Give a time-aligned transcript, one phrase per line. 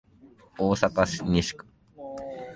[0.57, 1.67] 大阪市西区